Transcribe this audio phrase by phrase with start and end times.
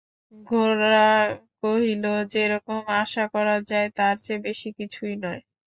[0.33, 1.11] গোরা
[1.59, 5.41] কহিল, যেরকম আশা করা যায় তার চেয়ে বেশি কিছুই নয়।